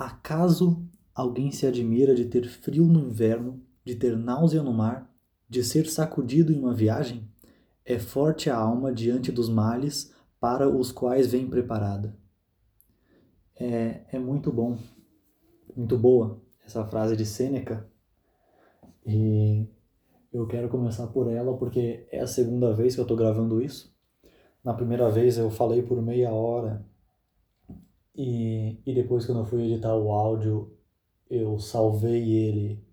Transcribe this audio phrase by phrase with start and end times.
[0.00, 0.82] Acaso
[1.14, 5.14] alguém se admira de ter frio no inverno, de ter náusea no mar,
[5.46, 7.28] de ser sacudido em uma viagem?
[7.84, 10.10] É forte a alma diante dos males
[10.40, 12.16] para os quais vem preparada.
[13.54, 14.78] É, é muito bom,
[15.76, 17.86] muito boa essa frase de Sêneca.
[19.04, 19.66] E
[20.32, 23.94] eu quero começar por ela porque é a segunda vez que eu estou gravando isso.
[24.64, 26.88] Na primeira vez eu falei por meia hora
[28.22, 30.76] e, e depois quando eu fui editar o áudio
[31.30, 32.84] eu salvei ele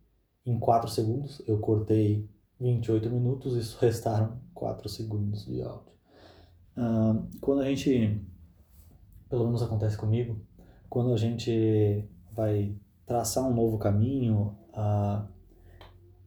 [0.46, 1.42] em 4 segundos.
[1.48, 5.92] Eu cortei 28 minutos e só restaram 4 segundos de áudio.
[6.78, 8.24] Uh, quando a gente,
[9.28, 10.40] pelo menos acontece comigo,
[10.88, 15.28] quando a gente vai traçar um novo caminho, uh,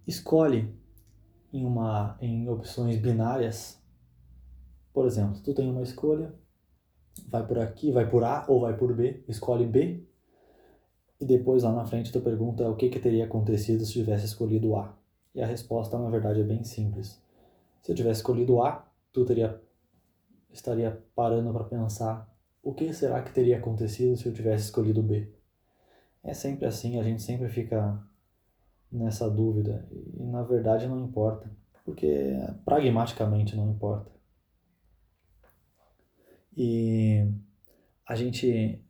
[0.06, 0.74] escolhe
[1.52, 3.80] em, uma, em opções binárias.
[4.92, 6.34] Por exemplo, tu tem uma escolha,
[7.28, 10.02] vai por aqui, vai por A ou vai por B, escolhe B,
[11.20, 14.74] e depois lá na frente tu pergunta o que, que teria acontecido se tivesse escolhido
[14.76, 14.96] A.
[15.34, 17.22] E a resposta, na verdade, é bem simples.
[17.82, 19.60] Se eu tivesse escolhido A, tu teria
[20.52, 22.28] estaria parando para pensar
[22.62, 25.32] o que será que teria acontecido se eu tivesse escolhido B.
[26.22, 28.02] É sempre assim, a gente sempre fica
[28.90, 29.86] nessa dúvida
[30.18, 31.50] e na verdade não importa,
[31.84, 34.10] porque pragmaticamente não importa.
[36.62, 37.26] E
[38.06, 38.84] a gente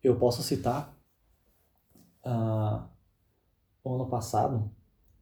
[0.00, 0.96] eu posso citar
[2.24, 2.88] uh,
[3.82, 4.70] o ano passado,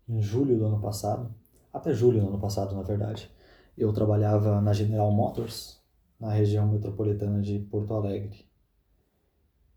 [0.07, 1.35] em julho do ano passado,
[1.73, 3.35] até julho do ano passado, na verdade,
[3.75, 5.83] eu trabalhava na General Motors,
[6.19, 8.47] na região metropolitana de Porto Alegre.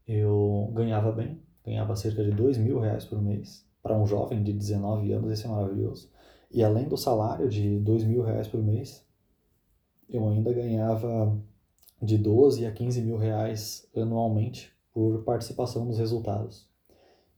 [0.05, 3.65] Eu ganhava bem, ganhava cerca de dois mil reais por mês.
[3.81, 6.11] Para um jovem de 19 anos, isso é maravilhoso.
[6.51, 9.01] E além do salário de dois mil reais por mês,
[10.09, 11.37] eu ainda ganhava
[12.01, 16.67] de 12 a 15 mil reais anualmente por participação nos resultados.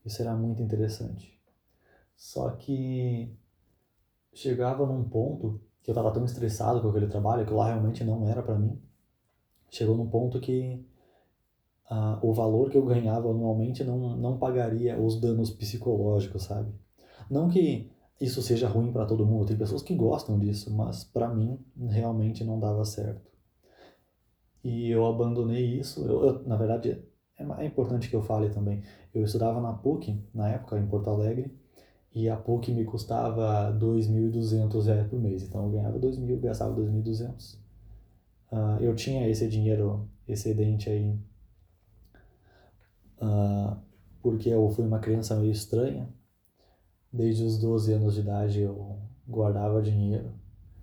[0.04, 1.36] Isso era muito interessante.
[2.16, 3.34] Só que
[4.32, 8.28] chegava num ponto que eu estava tão estressado com aquele trabalho que lá realmente não
[8.28, 8.80] era para mim.
[9.70, 10.84] Chegou num ponto que
[11.90, 16.72] uh, o valor que eu ganhava anualmente não, não pagaria os danos psicológicos, sabe?
[17.30, 17.90] Não que
[18.20, 22.44] isso seja ruim para todo mundo, tem pessoas que gostam disso, mas para mim realmente
[22.44, 23.30] não dava certo.
[24.64, 26.90] E eu abandonei isso, eu, eu, na verdade
[27.38, 28.82] é, é importante que eu fale também.
[29.14, 31.54] Eu estudava na PUC, na época, em Porto Alegre,
[32.14, 35.42] e a PUC me custava R$ 2.200 por mês.
[35.42, 37.58] Então eu ganhava R$ 2.000, gastava R$ 2.200.
[38.50, 41.18] Uh, eu tinha esse dinheiro excedente aí
[43.20, 43.76] uh,
[44.22, 46.08] porque eu fui uma criança meio estranha.
[47.16, 50.32] Desde os 12 anos de idade eu guardava dinheiro.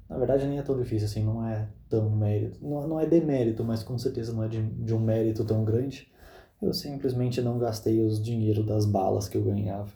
[0.09, 2.57] Na verdade nem é tão difícil assim, não é tão mérito.
[2.61, 6.11] Não, não é demérito, mas com certeza não é de, de um mérito tão grande
[6.65, 9.91] eu simplesmente não gastei os dinheiro das balas que eu ganhava.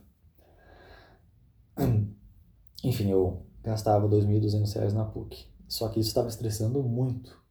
[2.83, 5.45] Enfim, eu gastava R$ 2.200 na PUC.
[5.67, 7.41] Só que isso estava estressando muito.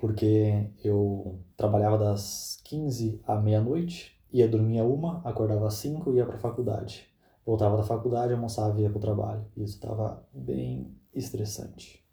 [0.00, 6.16] Porque eu trabalhava das 15 à meia-noite, ia dormir a uma, acordava às 5 e
[6.16, 7.08] ia para a faculdade.
[7.46, 9.46] Voltava da faculdade, almoçava e ia para o trabalho.
[9.56, 12.04] Isso estava bem estressante.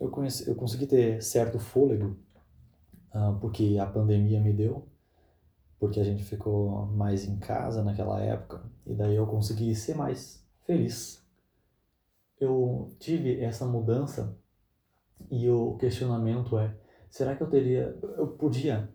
[0.00, 2.16] Eu, conheci, eu consegui ter certo fôlego
[3.14, 4.88] uh, porque a pandemia me deu,
[5.78, 10.42] porque a gente ficou mais em casa naquela época, e daí eu consegui ser mais
[10.66, 11.22] feliz.
[12.40, 14.36] Eu tive essa mudança
[15.30, 16.74] e o questionamento é:
[17.10, 17.96] será que eu teria.
[18.16, 18.88] Eu podia,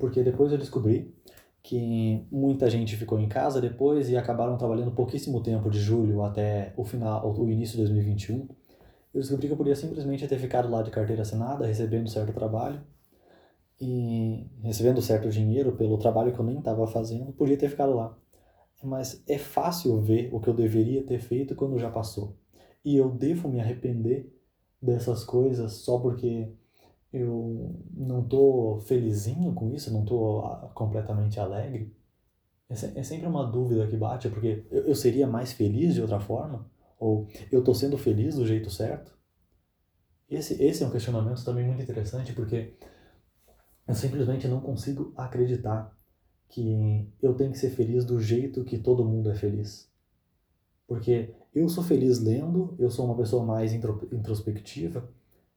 [0.00, 1.14] porque depois eu descobri
[1.66, 6.72] que muita gente ficou em casa depois e acabaram trabalhando pouquíssimo tempo, de julho até
[6.76, 8.46] o final, o início de 2021.
[9.12, 12.80] Eu descobri que eu podia simplesmente ter ficado lá de carteira assinada, recebendo certo trabalho,
[13.80, 18.16] e recebendo certo dinheiro pelo trabalho que eu nem estava fazendo, podia ter ficado lá.
[18.84, 22.36] Mas é fácil ver o que eu deveria ter feito quando já passou.
[22.84, 24.32] E eu devo me arrepender
[24.80, 26.48] dessas coisas só porque
[27.12, 31.94] eu não tô felizinho com isso, não tô ah, completamente alegre.
[32.68, 36.68] É, é sempre uma dúvida que bate, porque eu seria mais feliz de outra forma?
[36.98, 39.16] Ou eu tô sendo feliz do jeito certo?
[40.28, 42.74] Esse, esse é um questionamento também muito interessante, porque
[43.86, 45.96] eu simplesmente não consigo acreditar
[46.48, 49.88] que eu tenho que ser feliz do jeito que todo mundo é feliz.
[50.86, 55.08] Porque eu sou feliz lendo, eu sou uma pessoa mais introspectiva,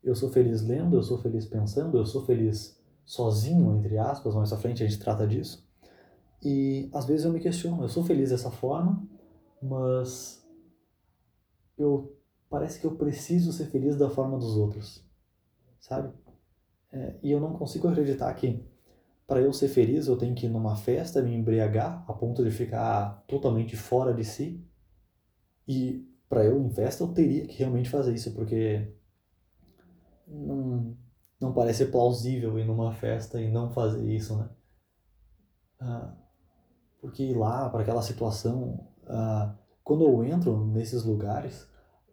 [0.04, 4.54] eu sou feliz lendo, eu sou feliz pensando, eu sou feliz sozinho, entre aspas, mais
[4.54, 5.68] à frente a gente trata disso.
[6.42, 9.06] E às vezes eu me questiono, eu sou feliz dessa forma,
[9.62, 10.46] mas
[11.78, 12.18] eu
[12.50, 15.06] parece que eu preciso ser feliz da forma dos outros,
[15.80, 16.14] sabe?
[16.92, 18.66] É, e eu não consigo acreditar que
[19.28, 22.50] para eu ser feliz eu tenho que ir numa festa, me embriagar a ponto de
[22.50, 24.66] ficar totalmente fora de si.
[25.68, 28.92] E para eu em festa eu teria que realmente fazer isso, porque
[30.30, 30.96] não,
[31.40, 34.50] não parece plausível ir numa festa e não fazer isso, né?
[35.80, 36.14] Ah,
[37.02, 41.68] porque ir lá para aquela situação, ah, quando eu entro nesses lugares,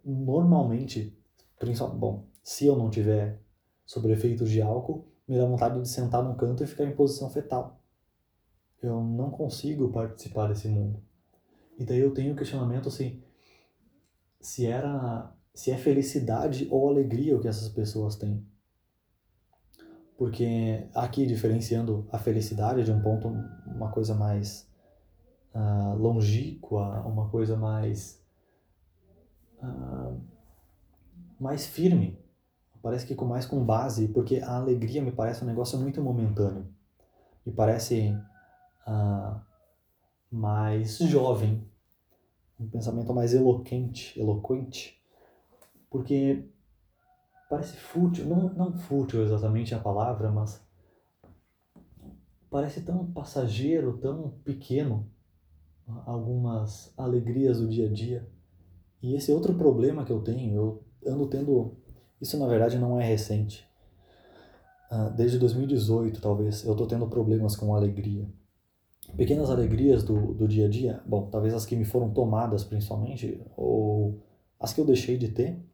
[0.05, 1.19] normalmente,
[1.59, 3.43] principalmente, bom, se eu não tiver
[3.85, 7.29] sobre efeitos de álcool, me dá vontade de sentar num canto e ficar em posição
[7.29, 7.81] fetal.
[8.81, 11.03] Eu não consigo participar desse mundo.
[11.79, 13.23] E daí eu tenho o questionamento assim,
[14.41, 18.47] se era se é felicidade ou alegria o que essas pessoas têm.
[20.19, 23.29] Porque aqui diferenciando a felicidade de um ponto
[23.67, 24.71] uma coisa mais
[25.55, 28.23] uh, longínqua, uma coisa mais
[29.63, 30.21] uh,
[31.41, 32.19] mais firme,
[32.83, 36.69] parece que com mais com base, porque a alegria me parece um negócio muito momentâneo.
[37.47, 38.15] Me parece
[38.87, 39.41] uh,
[40.31, 41.67] mais jovem,
[42.61, 44.96] um pensamento mais eloquente, eloquente,
[45.97, 46.47] porque
[47.49, 50.63] parece fútil, não, não fútil exatamente a palavra, mas
[52.51, 55.11] parece tão passageiro, tão pequeno
[56.05, 58.29] algumas alegrias do dia a dia.
[59.03, 61.79] E esse outro problema que eu tenho, eu ando tendo
[62.21, 63.67] isso na verdade não é recente.
[64.93, 68.29] Uh, desde 2018, talvez, eu estou tendo problemas com alegria.
[69.17, 73.41] Pequenas alegrias do, do dia a dia, bom, talvez as que me foram tomadas principalmente,
[73.57, 74.21] ou
[74.61, 75.66] as que eu deixei de ter,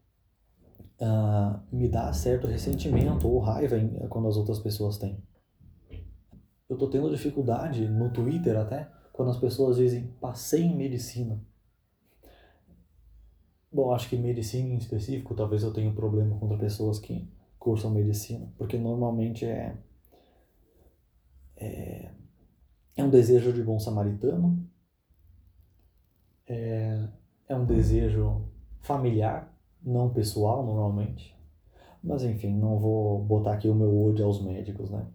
[1.02, 5.22] uh, me dá certo ressentimento ou raiva em, quando as outras pessoas têm.
[6.68, 11.44] Eu estou tendo dificuldade no Twitter até, quando as pessoas dizem passei em medicina.
[13.70, 17.28] Bom, acho que medicina em específico, talvez eu tenha um problema contra pessoas que
[17.58, 19.76] cursam medicina, porque normalmente é,
[21.56, 22.10] é,
[22.96, 24.68] é um desejo de bom samaritano,
[26.46, 27.08] é,
[27.48, 28.46] é um desejo
[28.80, 29.51] familiar,
[29.84, 31.36] não pessoal normalmente,
[32.02, 35.06] mas enfim, não vou botar aqui o meu ódio aos médicos, né?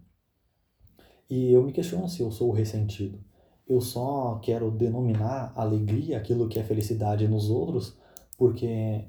[1.28, 3.22] E eu me questiono se eu sou ressentido.
[3.68, 7.98] Eu só quero denominar alegria, aquilo que é felicidade nos outros,
[8.36, 9.04] porque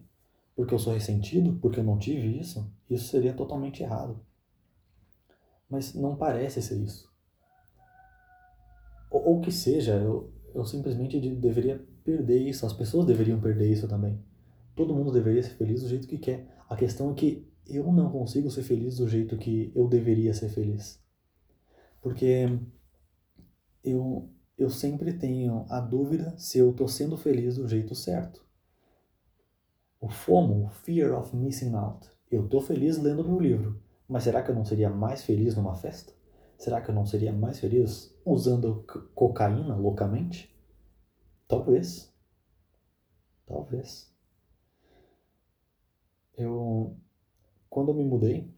[0.55, 4.19] porque eu sou ressentido, porque eu não tive isso, isso seria totalmente errado.
[5.69, 7.09] Mas não parece ser isso.
[9.09, 13.87] Ou, ou que seja, eu, eu simplesmente deveria perder isso, as pessoas deveriam perder isso
[13.87, 14.21] também.
[14.79, 16.47] Todo mundo deveria ser feliz do jeito que quer.
[16.69, 20.47] A questão é que eu não consigo ser feliz do jeito que eu deveria ser
[20.47, 21.03] feliz.
[21.99, 22.47] Porque
[23.83, 28.41] eu, eu sempre tenho a dúvida se eu estou sendo feliz do jeito certo.
[29.99, 32.09] O FOMO, o Fear of Missing Out.
[32.31, 35.75] Eu tô feliz lendo meu livro, mas será que eu não seria mais feliz numa
[35.75, 36.13] festa?
[36.57, 40.57] Será que eu não seria mais feliz usando cocaína loucamente?
[41.49, 42.09] Talvez.
[43.45, 44.09] Talvez.
[46.39, 46.95] Eu,
[47.69, 48.49] quando eu me mudei,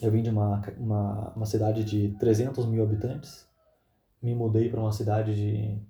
[0.00, 3.44] eu vim de uma, uma, uma cidade de 300 mil habitantes,
[4.22, 5.82] me mudei para uma cidade de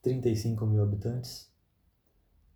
[0.00, 1.52] 35 mil habitantes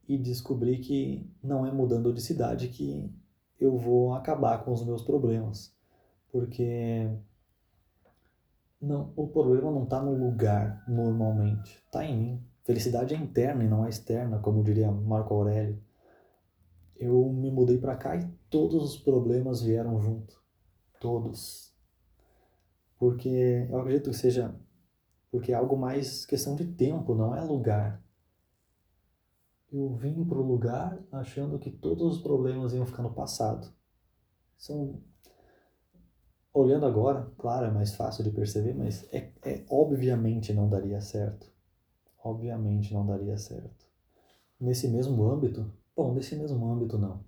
[0.08, 3.14] e descobri que não é mudando de cidade que
[3.60, 5.70] eu vou acabar com os meus problemas,
[6.32, 7.10] porque
[8.80, 12.44] não, o problema não está no lugar normalmente, está em mim.
[12.64, 15.78] Felicidade é interna e não é externa, como diria Marco Aurélio.
[17.00, 20.40] Eu me mudei para cá e todos os problemas vieram junto,
[21.00, 21.74] todos,
[22.96, 24.54] porque eu acredito que seja
[25.32, 28.00] porque é algo mais questão de tempo, não é lugar
[29.72, 33.72] eu vim para o lugar achando que todos os problemas iam ficar no passado.
[34.58, 35.00] São
[36.52, 41.48] olhando agora, claro, é mais fácil de perceber, mas é, é obviamente não daria certo.
[42.22, 43.86] Obviamente não daria certo.
[44.58, 47.20] Nesse mesmo âmbito, bom, nesse mesmo âmbito não.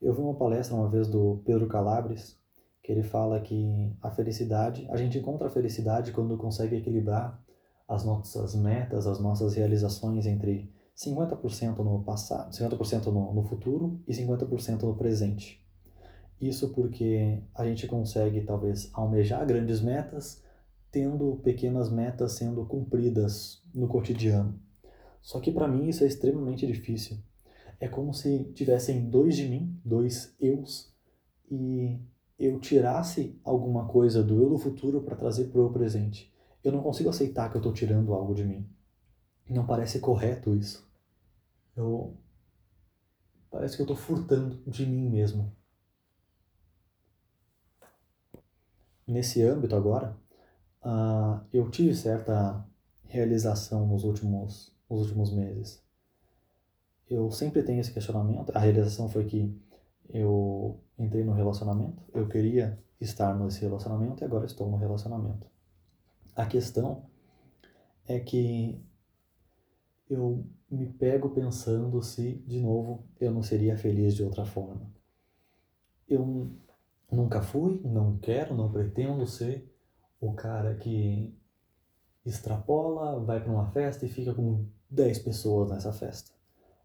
[0.00, 2.38] Eu vi uma palestra uma vez do Pedro Calabres,
[2.80, 7.42] que ele fala que a felicidade, a gente encontra a felicidade quando consegue equilibrar
[7.88, 14.12] as nossas metas, as nossas realizações entre 50% no passado, 50% no, no futuro e
[14.12, 15.60] 50% no presente.
[16.40, 20.44] Isso porque a gente consegue talvez almejar grandes metas
[20.92, 24.60] tendo pequenas metas sendo cumpridas no cotidiano.
[25.20, 27.18] Só que para mim isso é extremamente difícil.
[27.82, 30.94] É como se tivessem dois de mim, dois eus,
[31.50, 31.98] e
[32.38, 36.32] eu tirasse alguma coisa do eu do futuro para trazer para o presente.
[36.62, 38.70] Eu não consigo aceitar que eu estou tirando algo de mim.
[39.50, 40.88] Não parece correto isso.
[41.74, 42.16] Eu
[43.50, 45.52] parece que eu estou furtando de mim mesmo.
[49.04, 50.16] Nesse âmbito agora,
[50.84, 52.64] uh, eu tive certa
[53.08, 55.82] realização nos últimos, nos últimos meses.
[57.08, 58.50] Eu sempre tenho esse questionamento.
[58.54, 59.60] A realização foi que
[60.08, 65.46] eu entrei no relacionamento, eu queria estar nesse relacionamento e agora estou no relacionamento.
[66.34, 67.04] A questão
[68.06, 68.80] é que
[70.08, 74.90] eu me pego pensando se, de novo, eu não seria feliz de outra forma.
[76.08, 76.50] Eu
[77.10, 79.70] nunca fui, não quero, não pretendo ser
[80.20, 81.34] o cara que
[82.24, 86.32] extrapola, vai para uma festa e fica com 10 pessoas nessa festa.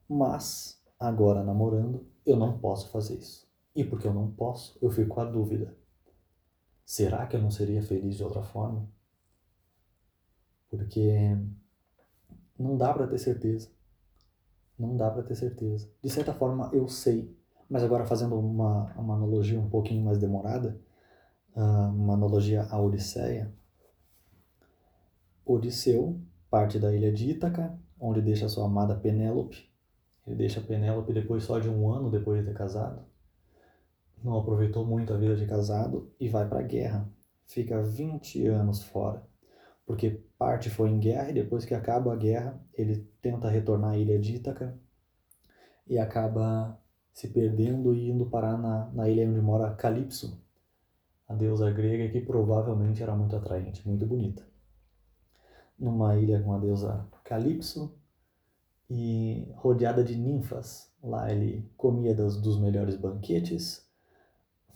[0.10, 3.48] Mas, agora namorando, eu não posso fazer isso.
[3.76, 5.76] E porque eu não posso, eu fico com a dúvida.
[6.86, 8.90] Será que eu não seria feliz de outra forma?
[10.70, 11.38] Porque
[12.58, 13.70] não dá para ter certeza.
[14.80, 15.90] Não dá para ter certeza.
[16.02, 17.36] De certa forma, eu sei.
[17.70, 20.80] Mas agora, fazendo uma, uma analogia um pouquinho mais demorada,
[21.56, 23.54] ah, uma analogia à Odisseia.
[25.46, 29.70] Odisseu parte da ilha de Ítaca, onde deixa sua amada Penélope.
[30.28, 33.02] Ele deixa Penélope depois só de um ano depois de ter casado.
[34.24, 37.10] Não aproveitou muito a vida de casado e vai para a guerra.
[37.48, 39.26] Fica 20 anos fora
[39.88, 43.98] porque parte foi em guerra e depois que acaba a guerra ele tenta retornar à
[43.98, 44.78] ilha de Ítaca
[45.88, 46.78] e acaba
[47.14, 50.44] se perdendo e indo parar na, na ilha onde mora Calypso,
[51.26, 54.46] a deusa grega que provavelmente era muito atraente, muito bonita.
[55.80, 57.97] Numa ilha com a deusa Calypso
[58.90, 60.92] e rodeada de ninfas.
[61.04, 63.88] Lá ele comia dos, melhores banquetes,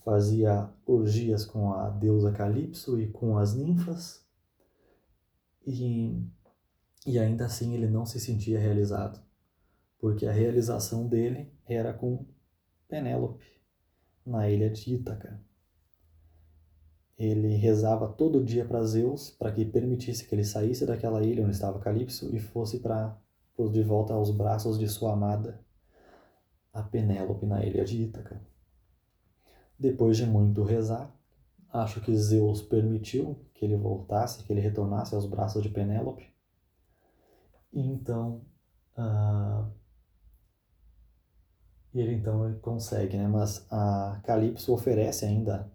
[0.03, 4.21] fazia orgias com a deusa Calypso e com as ninfas
[5.65, 6.23] e,
[7.05, 9.21] e ainda assim ele não se sentia realizado,
[9.99, 12.25] porque a realização dele era com
[12.87, 13.45] Penélope,
[14.25, 15.39] na ilha de Ítaca.
[17.17, 21.53] Ele rezava todo dia para Zeus para que permitisse que ele saísse daquela ilha onde
[21.53, 23.15] estava Calipso e fosse para
[23.69, 25.59] de volta aos braços de sua amada,
[26.73, 28.41] a Penélope na ilha de Ítaca.
[29.77, 31.13] Depois de muito rezar,
[31.71, 36.31] acho que Zeus permitiu que ele voltasse, que ele retornasse aos braços de Penélope.
[37.73, 38.41] E então,
[38.97, 39.69] uh,
[41.93, 43.27] ele então ele consegue, né?
[43.27, 45.71] Mas a Calypso oferece ainda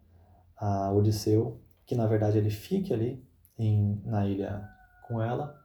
[0.57, 3.25] a Odisseu que na verdade ele fique ali
[3.59, 4.69] em, na ilha
[5.07, 5.57] com ela,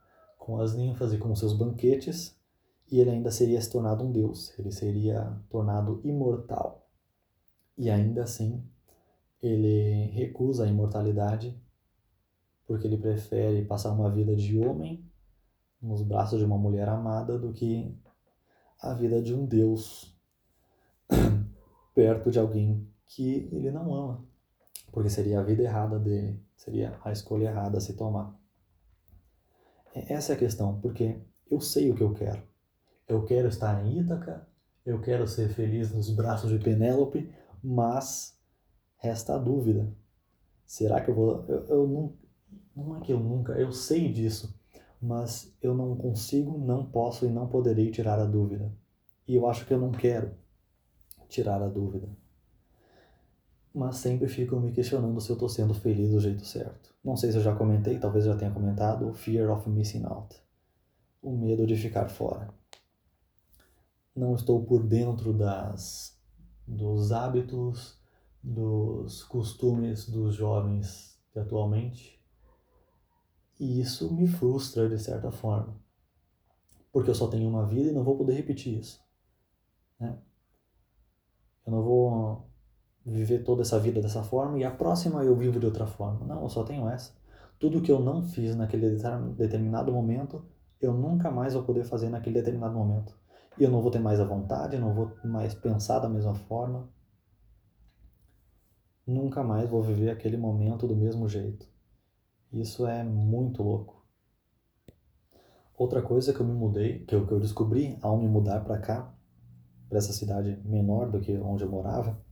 [0.42, 2.36] com as ninfas e com seus banquetes,
[2.92, 6.84] e ele ainda seria se tornado um deus, ele seria tornado imortal.
[7.78, 8.68] E ainda assim,
[9.40, 11.56] ele recusa a imortalidade
[12.66, 15.06] porque ele prefere passar uma vida de homem
[15.80, 17.96] nos braços de uma mulher amada do que
[18.82, 20.12] a vida de um Deus
[21.94, 24.26] perto de alguém que ele não ama,
[24.92, 28.41] porque seria a vida errada dele, seria a escolha errada a se tomar.
[29.94, 31.20] Essa é a questão, porque
[31.50, 32.42] eu sei o que eu quero.
[33.08, 34.48] Eu quero estar em Ítaca,
[34.86, 37.30] eu quero ser feliz nos braços de Penélope,
[37.62, 38.38] mas
[38.98, 39.94] resta a dúvida.
[40.66, 41.46] Será que eu vou.
[41.48, 42.14] Eu, eu não,
[42.76, 43.54] não é que eu nunca.
[43.54, 44.58] Eu sei disso,
[45.02, 48.72] mas eu não consigo, não posso e não poderei tirar a dúvida.
[49.28, 50.32] E eu acho que eu não quero
[51.28, 52.08] tirar a dúvida.
[53.74, 56.94] Mas sempre fico me questionando se eu estou sendo feliz do jeito certo.
[57.04, 60.36] Não sei se eu já comentei, talvez já tenha comentado, o fear of missing out.
[61.22, 62.54] O medo de ficar fora.
[64.16, 66.20] Não estou por dentro das
[66.68, 68.00] dos hábitos,
[68.42, 72.20] dos costumes dos jovens de atualmente.
[73.60, 75.80] E isso me frustra de certa forma,
[76.92, 79.00] porque eu só tenho uma vida e não vou poder repetir isso.
[80.00, 80.18] Né?
[81.66, 82.51] Eu não vou
[83.06, 86.26] viver toda essa vida dessa forma e a próxima eu vivo de outra forma.
[86.26, 87.14] Não, eu só tenho essa.
[87.60, 88.98] Tudo que eu não fiz naquele
[89.38, 90.44] determinado momento,
[90.80, 93.16] eu nunca mais vou poder fazer naquele determinado momento.
[93.60, 96.90] E eu não vou ter mais a vontade, não vou mais pensar da mesma forma,
[99.06, 101.68] nunca mais vou viver aquele momento do mesmo jeito.
[102.52, 104.06] Isso é muito louco.
[105.78, 108.78] Outra coisa que eu me mudei, que eu, que eu descobri ao me mudar para
[108.80, 109.14] cá,
[109.90, 112.24] para essa cidade menor do que onde eu morava,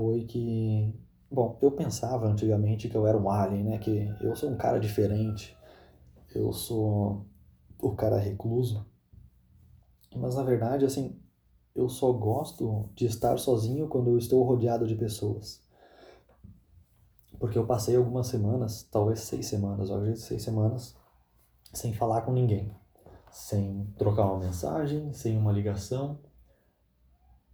[0.00, 0.98] foi que,
[1.30, 3.78] bom, eu pensava antigamente que eu era um alien, né?
[3.78, 5.54] Que eu sou um cara diferente,
[6.34, 7.26] eu sou
[7.78, 8.86] o cara recluso.
[10.16, 11.20] Mas na verdade, assim,
[11.74, 15.62] eu só gosto de estar sozinho quando eu estou rodeado de pessoas.
[17.38, 20.96] Porque eu passei algumas semanas, talvez seis semanas, eu acredito seis semanas,
[21.74, 22.74] sem falar com ninguém.
[23.30, 26.18] Sem trocar uma mensagem, sem uma ligação.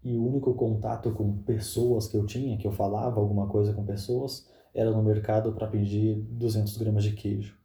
[0.06, 3.84] E o único contato com pessoas que eu tinha, que eu falava alguma coisa com
[3.84, 7.58] pessoas, era no mercado para pedir 200 gramas de queijo.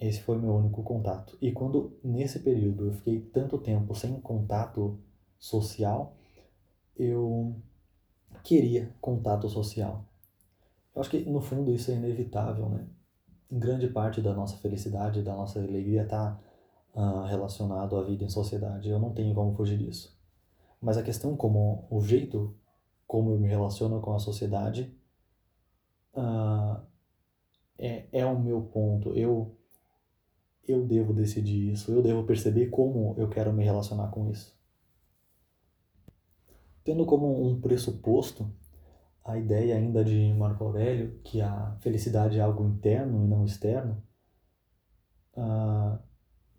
[0.00, 1.36] Esse foi meu único contato.
[1.42, 4.98] E quando nesse período eu fiquei tanto tempo sem contato
[5.38, 6.16] social,
[6.96, 7.54] eu
[8.42, 10.02] queria contato social.
[10.94, 12.86] Eu acho que no fundo isso é inevitável, né?
[13.52, 16.40] Grande parte da nossa felicidade, da nossa alegria está
[16.94, 18.88] uh, ah, relacionado à vida em sociedade.
[18.88, 20.13] Eu não tenho como fugir disso.
[20.84, 22.54] Mas a questão como o jeito
[23.06, 24.94] como eu me relaciono com a sociedade
[26.14, 26.80] uh,
[27.78, 29.12] é, é o meu ponto.
[29.14, 29.56] Eu
[30.66, 34.56] eu devo decidir isso, eu devo perceber como eu quero me relacionar com isso.
[36.82, 38.50] Tendo como um pressuposto
[39.24, 44.02] a ideia ainda de Marco Aurélio, que a felicidade é algo interno e não externo,
[45.36, 45.98] uh,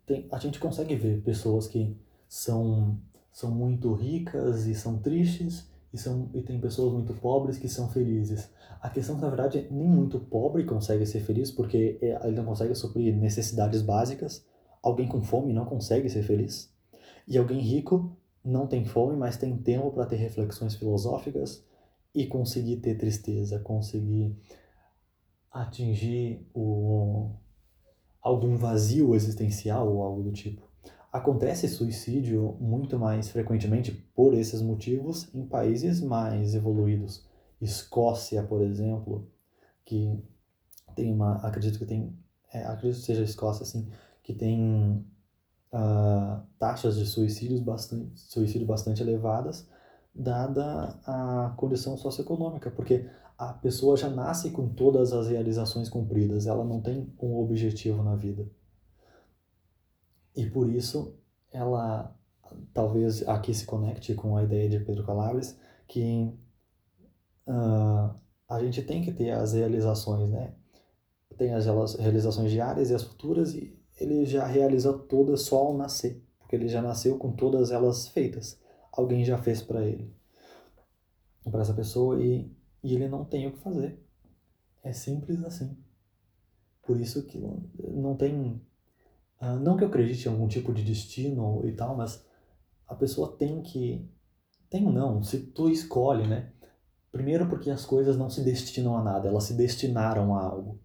[0.04, 1.96] tem, a gente consegue ver pessoas que
[2.28, 3.00] são,
[3.36, 7.86] são muito ricas e são tristes, e, são, e tem pessoas muito pobres que são
[7.86, 8.48] felizes.
[8.80, 12.46] A questão, na verdade, é nem muito pobre consegue ser feliz, porque é, ele não
[12.46, 14.42] consegue suprir necessidades básicas.
[14.82, 16.72] Alguém com fome não consegue ser feliz.
[17.28, 21.62] E alguém rico não tem fome, mas tem tempo para ter reflexões filosóficas
[22.14, 24.34] e conseguir ter tristeza, conseguir
[25.52, 27.32] atingir o,
[28.22, 30.65] algum vazio existencial ou algo do tipo.
[31.12, 37.24] Acontece suicídio muito mais frequentemente por esses motivos em países mais evoluídos.
[37.60, 39.26] Escócia, por exemplo,
[39.84, 40.22] que
[40.94, 42.14] tem uma, acredito que tem,
[42.52, 43.88] é, acredito que seja a Escócia assim,
[44.22, 45.04] que tem
[45.72, 49.68] uh, taxas de suicídios bastante, suicídio bastante elevadas,
[50.14, 53.08] dada a condição socioeconômica, porque
[53.38, 58.16] a pessoa já nasce com todas as realizações cumpridas, ela não tem um objetivo na
[58.16, 58.46] vida.
[60.36, 61.18] E por isso
[61.50, 62.14] ela
[62.72, 66.32] talvez aqui se conecte com a ideia de Pedro Calabres que
[67.46, 68.14] uh,
[68.48, 70.54] a gente tem que ter as realizações, né?
[71.36, 71.66] Tem as
[71.96, 76.68] realizações diárias e as futuras e ele já realiza todas só ao nascer, porque ele
[76.68, 78.58] já nasceu com todas elas feitas.
[78.92, 80.14] Alguém já fez para ele,
[81.50, 82.50] para essa pessoa e,
[82.82, 84.02] e ele não tem o que fazer.
[84.82, 85.76] É simples assim.
[86.82, 87.38] Por isso que
[87.78, 88.62] não tem
[89.40, 92.24] Uh, não que eu acredite em algum tipo de destino e tal, mas
[92.86, 94.08] a pessoa tem que.
[94.70, 96.52] Tem não, se tu escolhe, né?
[97.12, 100.80] Primeiro porque as coisas não se destinam a nada, elas se destinaram a algo.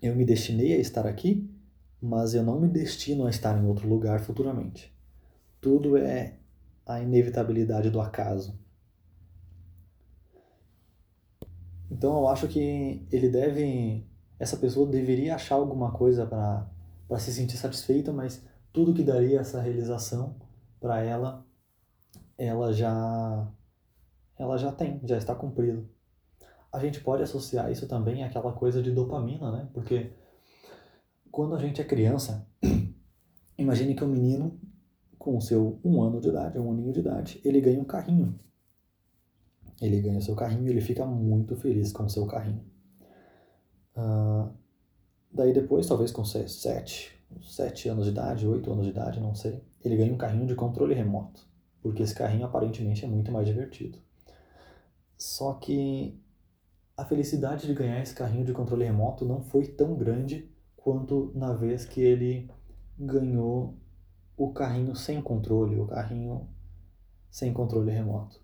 [0.00, 1.50] Eu me destinei a estar aqui,
[2.00, 4.94] mas eu não me destino a estar em outro lugar futuramente.
[5.60, 6.38] Tudo é
[6.86, 8.58] a inevitabilidade do acaso.
[11.90, 14.06] Então eu acho que ele deve.
[14.38, 16.70] Essa pessoa deveria achar alguma coisa para
[17.08, 20.36] para se sentir satisfeita, mas tudo que daria essa realização
[20.78, 21.44] para ela,
[22.36, 23.50] ela já
[24.38, 25.88] ela já tem, já está cumprido.
[26.72, 29.68] A gente pode associar isso também àquela coisa de dopamina, né?
[29.72, 30.12] Porque
[31.32, 32.46] quando a gente é criança,
[33.58, 34.60] imagine que um menino
[35.18, 38.38] com o seu um ano de idade, um aninho de idade, ele ganha um carrinho.
[39.80, 42.64] Ele ganha o seu carrinho e ele fica muito feliz com o seu carrinho.
[43.96, 44.52] Uh,
[45.30, 47.12] Daí depois, talvez com 7,
[47.42, 50.54] 7 anos de idade, 8 anos de idade, não sei, ele ganha um carrinho de
[50.54, 51.46] controle remoto,
[51.82, 53.98] porque esse carrinho aparentemente é muito mais divertido.
[55.16, 56.18] Só que
[56.96, 61.52] a felicidade de ganhar esse carrinho de controle remoto não foi tão grande quanto na
[61.52, 62.50] vez que ele
[62.98, 63.76] ganhou
[64.36, 66.48] o carrinho sem controle, o carrinho
[67.30, 68.40] sem controle remoto.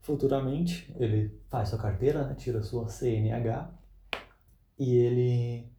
[0.00, 3.79] Futuramente, ele faz sua carteira, né, tira sua CNH
[4.80, 5.70] e ele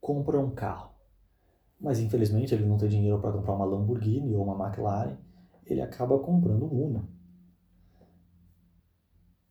[0.00, 0.90] compra um carro.
[1.80, 5.16] Mas infelizmente ele não tem dinheiro para comprar uma Lamborghini ou uma McLaren,
[5.64, 7.08] ele acaba comprando um Uno.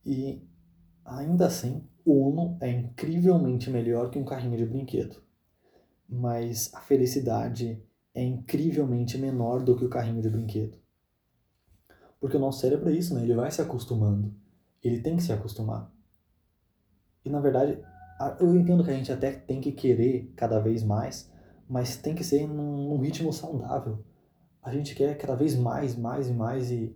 [0.06, 0.46] E
[1.06, 5.24] ainda assim, o Uno é incrivelmente melhor que um carrinho de brinquedo.
[6.10, 7.82] Mas a felicidade
[8.14, 10.78] é incrivelmente menor do que o carrinho de brinquedo.
[12.20, 13.24] Porque o nosso cérebro é isso, né?
[13.24, 14.36] Ele vai se acostumando.
[14.84, 15.90] Ele tem que se acostumar.
[17.24, 17.82] E na verdade,
[18.40, 21.32] eu entendo que a gente até tem que querer cada vez mais,
[21.68, 24.04] mas tem que ser num, num ritmo saudável.
[24.62, 26.96] A gente quer cada vez mais, mais e mais e,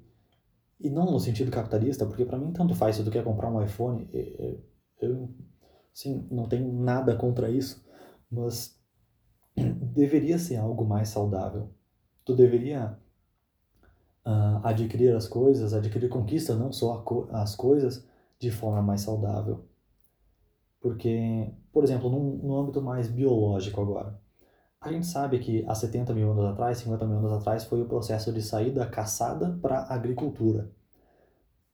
[0.79, 3.63] e não no sentido capitalista, porque para mim tanto faz se tu quer comprar um
[3.63, 4.63] iPhone, eu,
[5.01, 5.29] eu
[5.93, 7.83] sim, não tenho nada contra isso,
[8.29, 8.79] mas
[9.55, 11.69] deveria ser algo mais saudável.
[12.23, 12.99] Tu deveria
[14.25, 18.05] uh, adquirir as coisas, adquirir conquistas, não só co as coisas,
[18.39, 19.63] de forma mais saudável.
[20.85, 24.21] Porque, por exemplo, num, no âmbito mais biológico agora,
[24.79, 27.87] a gente sabe que há 70 mil anos atrás, 50 mil anos atrás, foi o
[27.87, 30.69] processo de sair da caçada para a agricultura.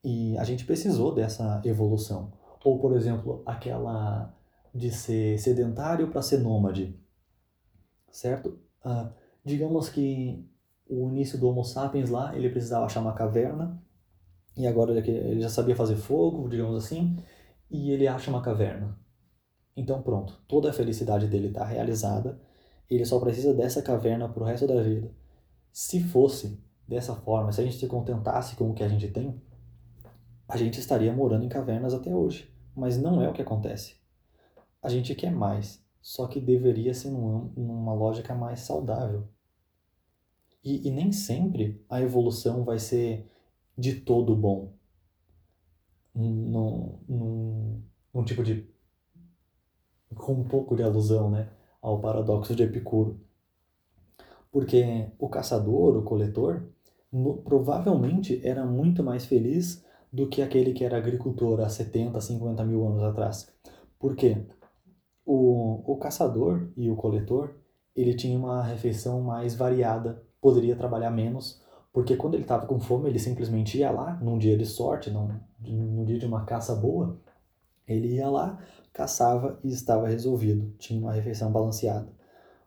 [0.02, 2.32] E a gente precisou dessa evolução.
[2.64, 4.34] Ou, por exemplo, aquela
[4.74, 6.98] de ser sedentário para ser nômade,
[8.10, 8.58] certo?
[8.86, 9.10] Uh,
[9.44, 10.50] digamos que
[10.88, 13.78] o início do Homo sapiens lá, ele precisava achar uma caverna,
[14.56, 17.18] e agora ele já sabia fazer fogo, digamos assim,
[17.72, 18.98] e ele acha uma caverna.
[19.76, 22.40] Então pronto, toda a felicidade dele está realizada,
[22.90, 25.12] ele só precisa dessa caverna para o resto da vida.
[25.72, 29.42] Se fosse dessa forma, se a gente se contentasse com o que a gente tem,
[30.48, 32.54] a gente estaria morando em cavernas até hoje.
[32.76, 33.96] Mas não é o que acontece.
[34.82, 39.28] A gente quer mais, só que deveria ser numa lógica mais saudável.
[40.64, 43.32] E, e nem sempre a evolução vai ser
[43.78, 44.74] de todo bom.
[46.14, 47.82] Num, num,
[48.14, 48.70] num tipo de.
[50.16, 51.50] com um pouco de alusão né,
[51.82, 53.20] ao paradoxo de Epicuro.
[54.52, 56.64] Porque o caçador, o coletor,
[57.12, 62.64] no, provavelmente era muito mais feliz do que aquele que era agricultor há 70, 50
[62.66, 63.52] mil anos atrás.
[63.98, 64.46] Por quê?
[65.26, 67.56] O, o caçador e o coletor,
[67.96, 71.62] ele tinha uma refeição mais variada, poderia trabalhar menos,
[71.94, 75.40] porque quando ele estava com fome, ele simplesmente ia lá, num dia de sorte, num,
[75.60, 77.20] num dia de uma caça boa,
[77.88, 78.60] ele ia lá,
[78.94, 82.08] caçava e estava resolvido, tinha uma refeição balanceada.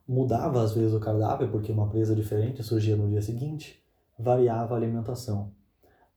[0.07, 3.83] Mudava às vezes o cardápio, porque uma presa diferente surgia no dia seguinte,
[4.19, 5.53] variava a alimentação.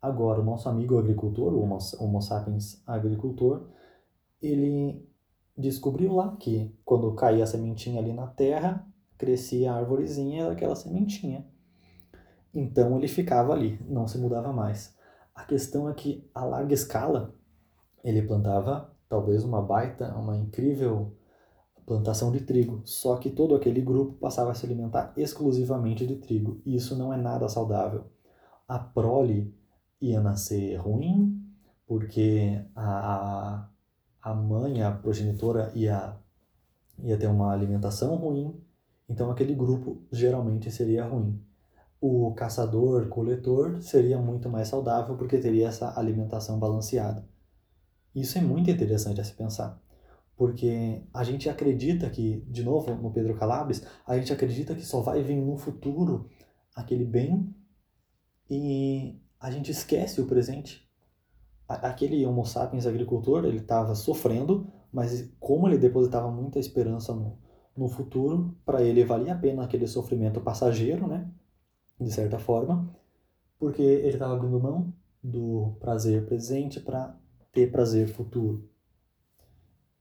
[0.02, 3.68] Agora, o nosso amigo agricultor, o Homo, sapiens agricultor,
[4.42, 5.08] ele
[5.58, 8.86] descobriu lá que quando caía a sementinha ali na terra,
[9.18, 11.46] crescia a árvorezinha daquela sementinha.
[12.58, 14.98] Então ele ficava ali, não se mudava mais.
[15.36, 17.36] A questão é que a larga escala
[18.04, 21.16] ele plantava talvez uma baita, uma incrível
[21.86, 26.60] plantação de trigo, só que todo aquele grupo passava a se alimentar exclusivamente de trigo,
[26.66, 28.06] e isso não é nada saudável.
[28.68, 29.56] A prole
[30.02, 31.40] ia nascer ruim,
[31.86, 33.70] porque a,
[34.20, 36.18] a mãe, a progenitora, ia,
[37.04, 38.60] ia ter uma alimentação ruim,
[39.08, 41.47] então aquele grupo geralmente seria ruim.
[42.00, 47.28] O caçador, coletor seria muito mais saudável porque teria essa alimentação balanceada.
[48.14, 49.82] Isso é muito interessante a se pensar,
[50.36, 55.02] porque a gente acredita que, de novo, no Pedro Calabres, a gente acredita que só
[55.02, 56.30] vai vir no futuro
[56.76, 57.54] aquele bem
[58.50, 60.88] e a gente esquece o presente.
[61.68, 67.38] Aquele Homo sapiens agricultor, ele estava sofrendo, mas como ele depositava muita esperança no,
[67.76, 71.30] no futuro, para ele valia a pena aquele sofrimento passageiro, né?
[72.00, 72.88] De certa forma,
[73.60, 77.16] porque ele estava abrindo mão do prazer presente para
[77.52, 78.70] ter prazer futuro.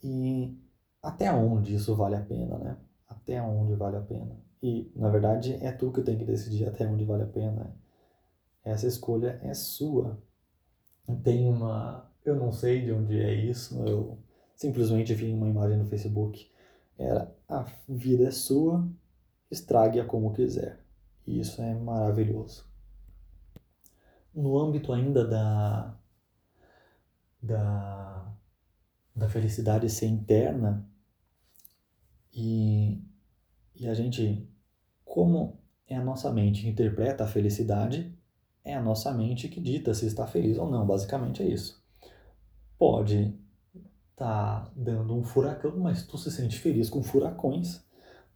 [0.03, 0.55] E
[1.03, 2.77] até onde isso vale a pena, né?
[3.09, 4.37] Até onde vale a pena.
[4.63, 7.75] E, na verdade, é tu que tem que decidir até onde vale a pena.
[8.65, 10.19] Essa escolha é sua.
[11.23, 12.11] Tem uma.
[12.25, 14.19] Eu não sei de onde é isso, eu
[14.57, 16.51] simplesmente vi uma imagem no Facebook.
[16.99, 18.87] Era: a vida é sua,
[19.51, 20.81] estrague-a como quiser.
[21.27, 22.65] E isso é maravilhoso.
[24.35, 25.99] No âmbito ainda da.
[27.43, 28.33] da.
[29.15, 30.89] da felicidade ser interna,
[32.33, 33.03] e,
[33.75, 34.49] e a gente.
[35.05, 35.59] como
[35.89, 38.17] é a nossa mente que interpreta a felicidade
[38.67, 40.85] é a nossa mente que dita se está feliz ou não.
[40.85, 41.81] Basicamente é isso.
[42.77, 43.39] Pode
[44.11, 47.86] estar tá dando um furacão, mas tu se sente feliz com furacões,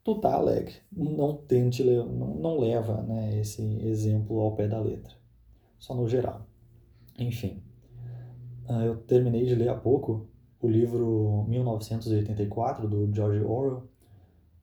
[0.04, 0.74] tu tá alegre.
[0.92, 5.14] Não tente, não, não leva né, esse exemplo ao pé da letra.
[5.78, 6.46] Só no geral.
[7.18, 7.62] Enfim.
[8.68, 10.28] Ah, eu terminei de ler há pouco
[10.60, 13.88] o livro 1984 do George Orwell.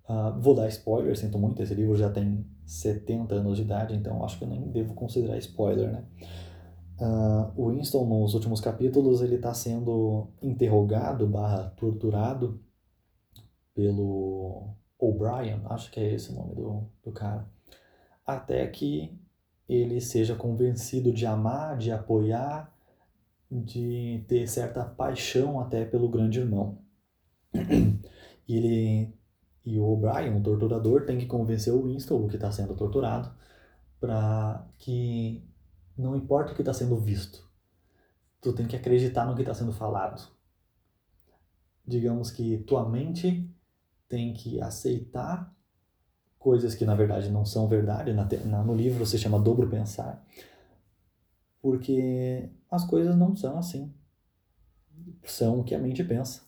[0.08, 4.24] Uh, vou dar spoiler, sinto muito, esse livro já tem 70 anos de idade, então
[4.24, 6.06] acho que eu nem devo considerar spoiler, né?
[7.00, 12.60] Uh, o Winston, nos últimos capítulos, ele está sendo interrogado barra torturado
[13.76, 17.48] pelo O'Brien, acho que é esse o nome do, do cara,
[18.26, 19.18] até que
[19.68, 22.74] ele seja convencido de amar, de apoiar,
[23.52, 26.80] de ter certa paixão até pelo grande irmão.
[28.50, 29.18] E ele
[29.66, 33.30] e o O'Brien, o torturador, tem que convencer o Winston, o que está sendo torturado,
[34.00, 35.44] para que
[35.98, 37.46] não importa o que está sendo visto,
[38.40, 40.26] tu tem que acreditar no que está sendo falado.
[41.86, 43.46] Digamos que tua mente
[44.08, 45.54] tem que aceitar
[46.40, 48.14] coisas que na verdade não são verdade.
[48.14, 50.26] Na, na, no livro se chama dobro pensar,
[51.62, 53.94] porque as coisas não são assim.
[55.24, 56.42] São o que a mente pensa.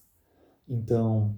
[0.67, 1.35] Então,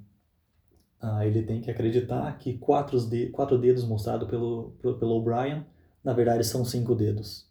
[0.99, 5.65] ah, ele tem que acreditar que quatro, de, quatro dedos mostrados pelo, pelo O'Brien,
[6.03, 7.50] na verdade são cinco dedos.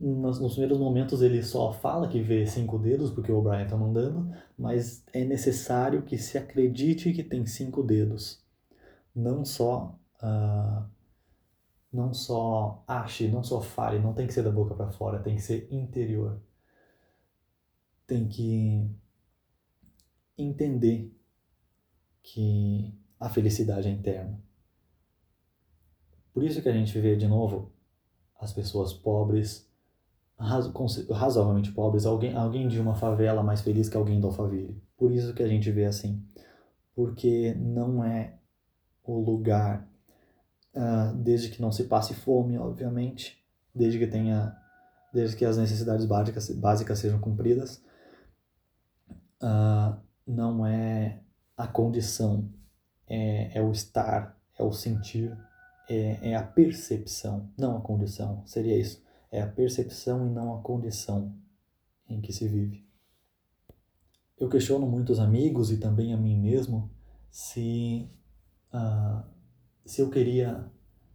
[0.00, 3.76] Nos, nos primeiros momentos ele só fala que vê cinco dedos porque o O'Brien está
[3.76, 8.42] mandando, mas é necessário que se acredite que tem cinco dedos.
[9.14, 10.88] Não só uh,
[11.92, 15.36] não só ache, não só fale, não tem que ser da boca para fora, tem
[15.36, 16.40] que ser interior.
[18.06, 18.88] Tem que
[20.38, 21.12] entender
[22.22, 24.40] que a felicidade é interna.
[26.32, 27.72] Por isso que a gente vê de novo
[28.38, 29.69] as pessoas pobres,
[30.40, 34.82] razoavelmente pobres, alguém, alguém de uma favela mais feliz que alguém do Alphaville.
[34.96, 36.24] Por isso que a gente vê assim.
[36.94, 38.38] Porque não é
[39.04, 39.86] o lugar,
[40.74, 44.56] uh, desde que não se passe fome, obviamente, desde que tenha,
[45.12, 47.82] desde que as necessidades básicas, básicas sejam cumpridas,
[49.42, 51.20] uh, não é
[51.56, 52.48] a condição,
[53.06, 55.36] é, é o estar, é o sentir,
[55.88, 59.02] é, é a percepção, não a condição, seria isso.
[59.30, 61.34] É a percepção e não a condição
[62.08, 62.84] em que se vive.
[64.38, 66.90] Eu questiono muitos amigos e também a mim mesmo
[67.30, 68.10] se,
[68.72, 69.22] uh,
[69.84, 70.70] se eu queria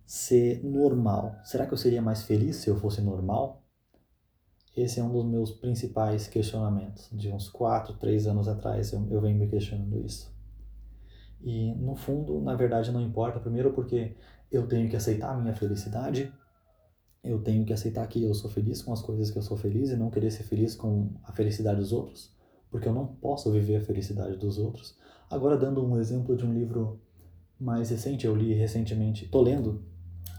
[0.05, 1.35] ser normal.
[1.43, 3.63] Será que eu seria mais feliz se eu fosse normal?
[4.75, 7.09] Esse é um dos meus principais questionamentos.
[7.11, 10.33] De uns 4, 3 anos atrás eu, eu venho me questionando isso.
[11.41, 13.39] E no fundo, na verdade, não importa.
[13.39, 14.15] Primeiro, porque
[14.51, 16.31] eu tenho que aceitar a minha felicidade,
[17.25, 19.89] eu tenho que aceitar que eu sou feliz com as coisas que eu sou feliz
[19.89, 22.31] e não querer ser feliz com a felicidade dos outros,
[22.69, 24.97] porque eu não posso viver a felicidade dos outros.
[25.29, 27.01] Agora, dando um exemplo de um livro
[27.59, 29.83] mais recente, eu li recentemente, tô lendo,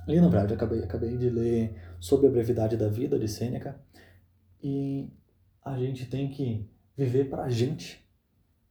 [0.07, 3.81] li na verdade, acabei, acabei de ler Sobre a Brevidade da Vida, de Sêneca,
[4.63, 5.11] e
[5.65, 8.07] a gente tem que viver pra gente,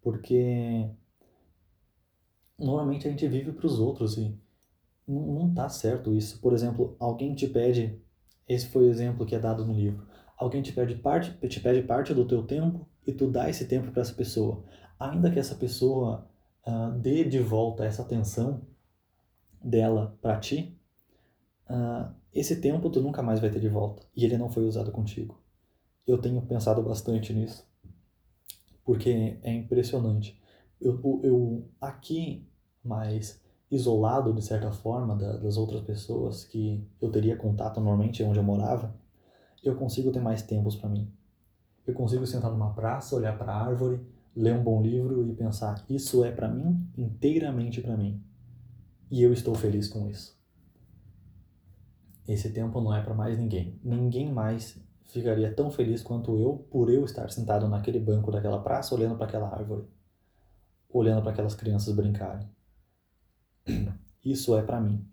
[0.01, 0.89] porque
[2.57, 4.39] normalmente a gente vive para os outros e
[5.07, 6.39] não, não tá certo isso.
[6.39, 7.99] Por exemplo, alguém te pede,
[8.47, 10.07] esse foi o exemplo que é dado no livro.
[10.37, 13.91] Alguém te pede parte, te pede parte do teu tempo e tu dá esse tempo
[13.91, 14.63] para essa pessoa.
[14.99, 16.29] Ainda que essa pessoa
[16.65, 18.61] uh, dê de volta essa atenção
[19.63, 20.77] dela para ti,
[21.69, 24.91] uh, esse tempo tu nunca mais vai ter de volta e ele não foi usado
[24.91, 25.41] contigo.
[26.05, 27.65] Eu tenho pensado bastante nisso
[28.85, 30.39] porque é impressionante.
[30.79, 32.47] Eu, eu, aqui,
[32.83, 38.37] mas isolado de certa forma da, das outras pessoas que eu teria contato normalmente onde
[38.37, 38.95] eu morava,
[39.63, 41.11] eu consigo ter mais tempos para mim.
[41.85, 44.01] Eu consigo sentar numa praça, olhar para a árvore,
[44.35, 48.21] ler um bom livro e pensar: isso é para mim, inteiramente para mim.
[49.09, 50.35] E eu estou feliz com isso.
[52.27, 53.79] Esse tempo não é para mais ninguém.
[53.83, 58.95] Ninguém mais ficaria tão feliz quanto eu por eu estar sentado naquele banco daquela praça,
[58.95, 59.85] olhando para aquela árvore,
[60.89, 62.49] olhando para aquelas crianças brincarem.
[64.23, 65.05] Isso é para mim.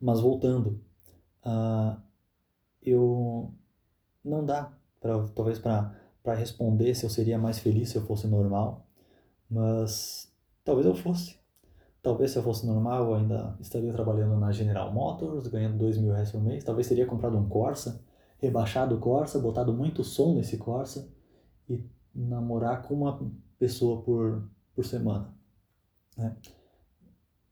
[0.00, 0.80] Mas voltando,
[1.44, 2.00] uh,
[2.82, 3.52] eu
[4.24, 5.94] não dá pra, talvez para
[6.34, 8.86] responder se eu seria mais feliz se eu fosse normal,
[9.48, 10.32] mas
[10.64, 11.38] talvez eu fosse.
[12.02, 16.12] Talvez se eu fosse normal eu ainda estaria trabalhando na General Motors, ganhando dois mil
[16.12, 16.62] reais por mês.
[16.62, 18.00] Talvez teria comprado um Corsa,
[18.38, 21.08] rebaixado o Corsa, botado muito som nesse Corsa
[21.68, 21.82] e
[22.14, 23.20] namorar com uma
[23.58, 25.34] pessoa por, por semana.
[26.16, 26.36] Né?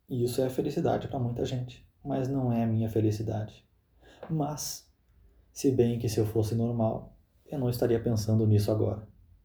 [0.09, 3.65] E isso é felicidade para muita gente, mas não é a minha felicidade.
[4.29, 4.91] Mas,
[5.53, 9.07] se bem que se eu fosse normal, eu não estaria pensando nisso agora.